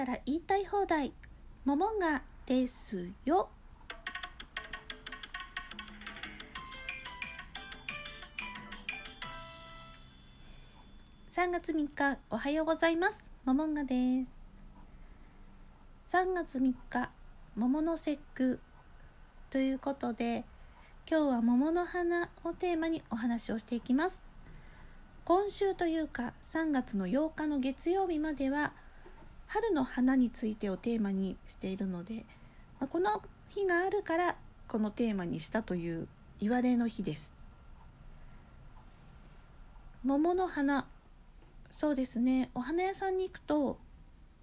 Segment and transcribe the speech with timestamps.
[0.00, 1.12] ったら言いたい放題。
[1.66, 3.50] モモンガですよ。
[11.36, 13.18] 3月3日おはようございます。
[13.44, 16.16] モモンガです。
[16.16, 17.10] 3月3日
[17.56, 18.58] 桃の節句
[19.50, 20.44] ということで
[21.08, 24.22] 今日は桃の花をテーマにお話をしていきます。
[25.26, 28.72] 今週というか3月の8日の月曜日までは
[29.52, 32.24] 春の花についてをテーマにしているので、
[32.78, 34.36] まあ、この日があるから
[34.68, 36.06] このテーマにしたという
[36.40, 37.32] 言われの日です。
[40.04, 40.86] 桃の花。
[41.72, 42.50] そうですね。
[42.54, 43.78] お花屋さんに行くと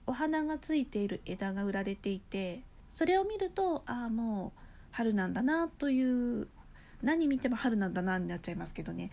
[0.08, 2.62] お花がついている枝が売られていて
[2.94, 4.60] それを見るとああもう
[4.92, 6.50] 春なんだなという
[7.02, 9.12] 何見ても春なんだなになっちゃいますけどね。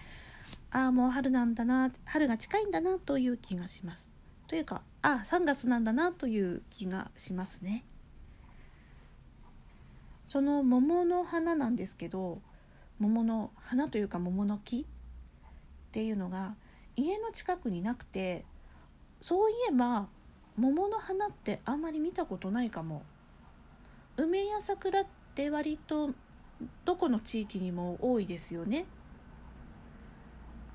[0.72, 4.13] ああもう春なんだな春が近いんだなという気がします。
[4.46, 7.84] というかあ3月なんだなという気がしますね。
[10.28, 12.40] その桃の花なんですけど
[12.98, 14.84] 桃の花というか桃の木っ
[15.92, 16.56] ていうのが
[16.96, 18.44] 家の近くになくて
[19.20, 20.08] そういえば
[20.56, 23.02] 桃の花ってあんまり見たことないかも。
[24.16, 26.10] 梅や桜って割と
[26.84, 28.86] どこの地域にも多いですよね。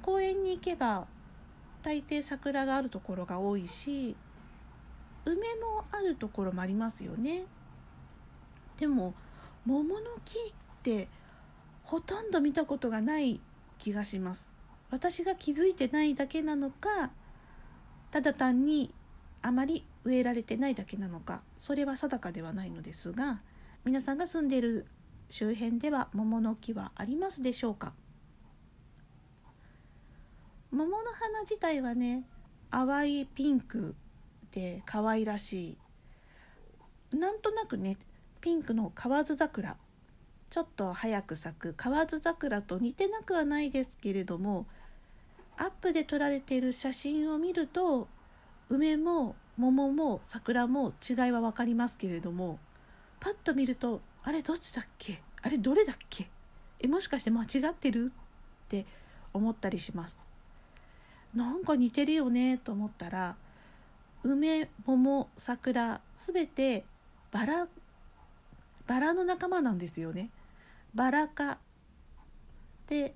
[0.01, 1.07] 公園に行けば
[1.83, 4.15] 大抵桜があるところが多いし
[5.25, 7.45] 梅もあるところもありますよね。
[8.77, 9.13] でも
[9.65, 11.07] 桃の木って
[11.83, 13.39] ほとんど見たことがない
[13.77, 14.49] 気がします。
[14.91, 17.11] 私が気づいてないだけなのか
[18.09, 18.93] ただ単に
[19.41, 23.41] あまり植えられてないだけなのかそれは定かではないのですが
[23.85, 24.87] 皆さんが住んでいる
[25.29, 27.93] 周辺では桃の木はありますでしょうか？
[30.71, 32.23] 桃の花自体はね
[32.71, 33.95] 淡いピンク
[34.51, 35.77] で可愛らし
[37.11, 37.17] い。
[37.17, 37.97] なんとなくね
[38.39, 39.77] ピンクの河津桜。
[40.51, 41.73] ちょっと早く咲く。
[41.73, 44.67] 河津桜と似てなくはないですけれども
[45.57, 48.07] アップで撮られている写真を見ると
[48.69, 52.59] 梅も桃も桜も違いは分かりますけれども
[53.19, 55.21] パッと見るとあれどっちだっけ？
[55.41, 56.29] あれどれだっけ？
[56.79, 58.13] えもしかして間違ってる？
[58.13, 58.85] って
[59.33, 60.28] 思ったりします。
[61.33, 63.35] なんか似てるよねと思ったら
[64.23, 66.85] 梅桃桜すべて
[67.31, 67.67] バラ
[68.87, 70.31] バラの仲間なんですよね。
[70.95, 71.59] バラ科。
[72.87, 73.13] で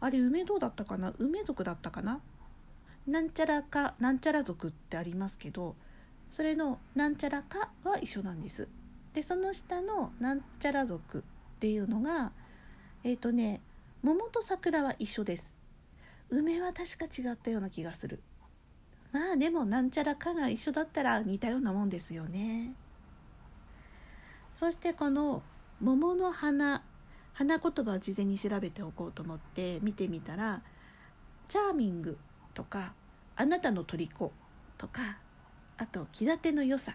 [0.00, 1.12] あれ梅どうだったかな？
[1.18, 2.20] 梅族だったかな？
[3.06, 5.76] なんちゃらかなんちゃら族ってありますけど
[6.30, 8.68] それのなんちゃらかは一緒なんです。
[9.12, 11.22] でその下のなんちゃら族っ
[11.60, 12.32] ていうのが
[13.04, 13.60] えっ、ー、とね
[14.02, 15.52] 桃と桜は一緒です。
[16.30, 18.20] 梅は確か違ったような気がする。
[19.12, 22.74] まあでもなんちゃらかが一緒だったら似たようなもんですよね。
[24.54, 25.42] そしてこの
[25.80, 26.82] 桃の花
[27.32, 30.62] 花言葉を事前に調べておこうと思って見てみたら
[31.48, 32.18] 「チャーミング」
[32.54, 32.94] とか
[33.36, 34.32] 「あなたの虜」
[34.78, 35.18] とか
[35.78, 36.94] あと「気立ての良さ」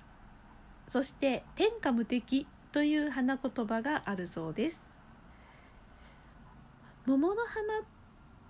[0.88, 4.82] そして「天下無敵」という花言葉があるそうです。
[7.06, 7.82] 桃の花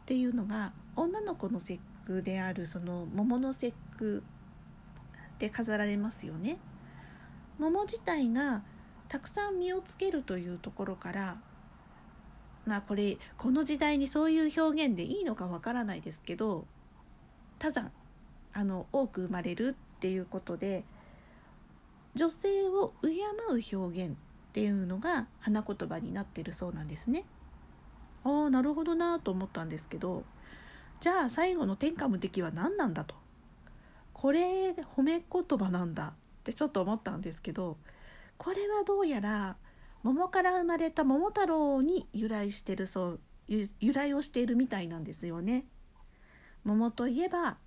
[0.08, 4.24] っていうのが女の子の節句であるその桃の節句
[5.38, 6.60] で飾られますよね。
[7.60, 8.64] 桃自体が
[9.10, 11.38] たくさん実をつけるというところから
[12.66, 16.66] まあこれこの時代にそういう表現でいいのかわからないですけど
[17.60, 17.92] 多山
[18.54, 20.86] あの多く生まれるっていうことで
[22.16, 23.10] 女性を敬
[23.76, 24.16] う表現っ
[24.54, 27.26] ていうのが花言葉になってるそうなんですね。
[28.28, 30.24] ああなるほどなと思ったんですけど
[31.00, 33.16] じゃあ最後の天下無敵は何なんだと
[34.12, 37.78] これ褒め言葉なんだってちょっと思ったんですけど
[38.38, 39.56] これはどうやら
[40.04, 45.66] 桃から生まれた桃太郎に由来してるそう由来をしているみたいなんですよね。
[46.66, 47.58] 桃といえば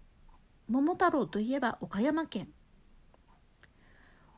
[0.69, 2.49] 桃太郎といえば岡山県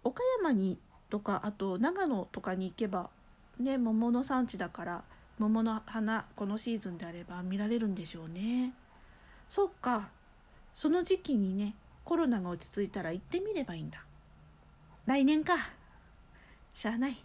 [0.05, 0.79] 岡山に
[1.11, 3.11] とかあと長野とかに行けば
[3.59, 5.05] ね桃の産地だから
[5.39, 8.73] 桃の花このシーズンであれば見られるんでしょうね。
[9.49, 10.09] そっか。
[10.75, 11.75] その時期にね
[12.05, 14.05] コロナが落ち着いたら行ってみればいいんだ。
[15.07, 15.55] 来年か。
[16.75, 17.17] しゃあない。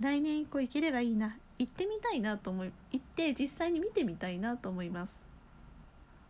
[0.00, 1.36] 来年以降行ければいいな。
[1.58, 5.14] 行ってみたいなと思い行って実際に見てみたいなと思います。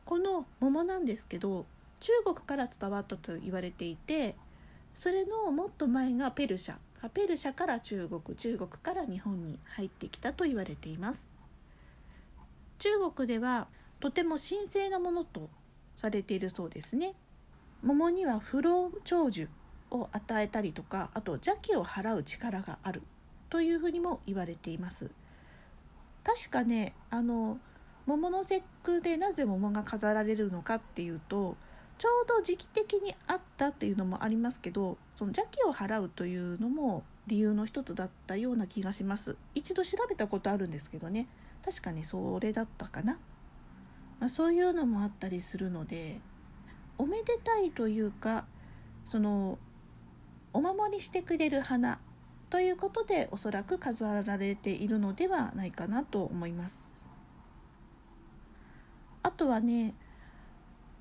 [0.04, 1.64] この桃なんですけど
[2.00, 4.34] 中国から伝わったと言われていて
[4.94, 6.75] それのもっと前がペルシャ。
[7.08, 11.26] ペルシャから中国中国から日本に入ってきたと言われています。
[12.78, 13.69] 中国では
[14.00, 15.49] とても神聖なものと
[15.96, 17.14] されているそうですね。
[17.82, 19.49] 桃には不老長寿
[19.90, 23.02] を与えたりとかあと邪気を払う力がある
[23.50, 25.10] というふうにも言われています。
[26.25, 27.58] 確かねあの
[28.06, 31.56] 桃の節句でなぜ桃が飾られるのかっていうと
[32.02, 39.37] ちょうど時期的にあったっていうのもありますけどその邪気を払うというのも理由の一つだったような気がします。
[39.54, 41.28] 一度調べたことあるんですけどね。
[41.64, 43.19] 確かにそれだったかな、
[44.19, 46.19] まあ、そういうのもあったりするので
[46.99, 48.46] おめでたいというか
[49.06, 49.60] その
[50.52, 52.00] お守りしてくれる花
[52.50, 56.76] ということでおそらく飾られているのではないかなと思います。
[59.22, 59.94] あとはね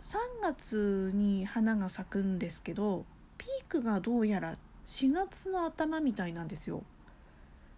[0.04, 3.06] 3月に花が咲くんですけど
[3.38, 6.84] ピークがどうやら4月の頭みたいなんですよ。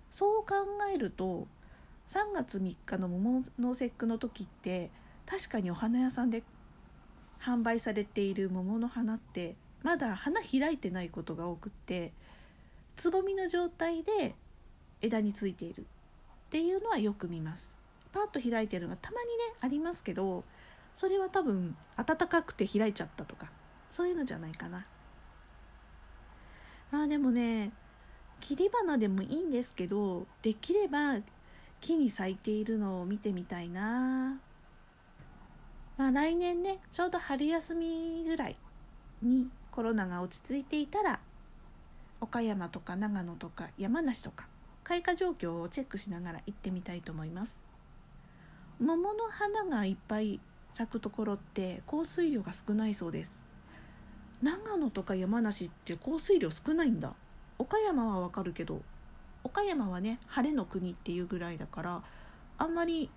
[0.09, 0.55] そう考
[0.93, 1.47] えると
[2.07, 4.91] 3月3日の桃の節句の時って
[5.25, 6.43] 確かにお花屋さんで
[7.41, 12.13] 販売されている桃の花ってまだ花開いてないことが多くって
[12.95, 14.35] つぼみの状態で
[15.01, 15.83] 枝についているっ
[16.49, 17.75] ていうのはよく見ます。
[18.11, 20.43] パッと開いてるのがたまにねありますけど
[20.95, 23.49] それは多分暖かくて開いちゃったとか
[23.89, 24.85] そういうのじゃないかな。
[26.91, 27.71] あでもね
[28.39, 31.17] 切り花でもいいんですけどできれば
[31.81, 34.39] 木に咲いているのを見てみたいな。
[35.97, 38.57] まあ来年ねちょうど春休みぐらい
[39.21, 41.19] にコロナが落ち着いていたら
[42.21, 44.47] 岡山とか長野とか山梨とか
[44.83, 47.57] 開花状況をチェックしながら行ってみたいと思います。
[48.79, 50.39] 桃の花がいっぱい
[50.73, 53.31] 咲くところって降水量が少ないそうです。
[54.41, 57.13] 長野とか山梨って降水量少ないんだ。
[57.59, 58.81] 岡山はわかるけど
[59.43, 62.03] 岡山はね晴れの国っていうぐらいだから
[62.57, 63.09] あんまり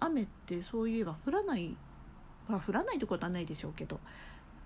[0.00, 1.76] 雨ってそういえば降らない
[2.48, 4.00] は降らないってことはないでしょうけど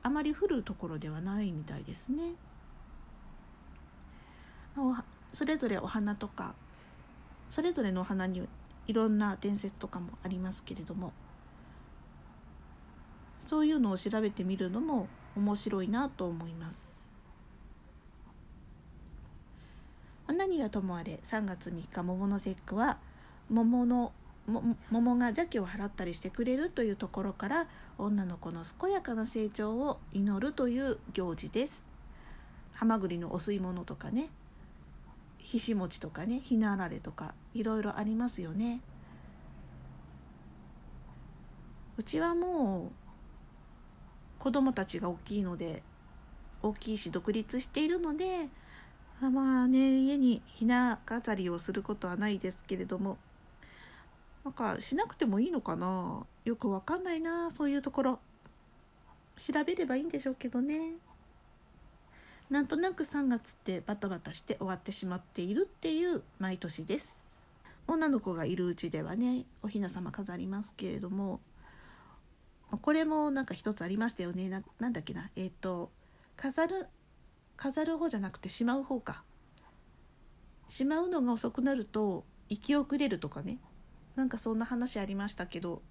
[0.02, 2.34] あまり降るところではないみたいですね。
[5.32, 6.54] それぞれお花とか
[7.50, 8.48] それぞれのお花に
[8.86, 11.12] いろんな伝説とかもありますけれども
[13.46, 16.90] そういうのを調べてみるのも面白いなと思います。
[20.28, 22.98] 何はともあれ3月3日桃の節句は
[23.48, 24.12] 桃の
[24.90, 27.66] 桃が邪気を払ったりしてくれるというところから
[27.98, 31.82] 女の子の健やかな成長を祈るという行事です。
[32.72, 34.30] はまぐりのお吸い物とかね
[35.38, 38.80] ひし餅とかねひなあられとかいろいろありますよね。
[41.96, 42.99] うちはもう
[44.40, 45.84] 子供たちが大きいので
[46.62, 48.48] 大きいし独立しているので
[49.20, 53.18] まあね家にひな飾りをすることはないですけれども
[54.44, 56.24] なんかしなくてもいいのかな？
[56.46, 58.18] よくわかんないなそういうところ。
[59.36, 60.94] 調べればいいんでしょうけどね。
[62.48, 67.14] なんとなく3月ってバタバタして終わってしまっているっていう毎年です。
[67.86, 71.40] 女の子がいるうちではねおひな様飾りますけれども
[72.78, 74.48] これもなんか一つありましたよね。
[74.48, 75.30] ななんだっけな。
[75.36, 75.90] えっ、ー、と
[76.36, 76.86] 飾る
[77.56, 79.24] 飾る方じゃなくてしまう方か。
[80.68, 83.58] しまうのが遅くなると生き遅れるとかね。
[84.14, 85.82] なんかそんな話ありましたけど。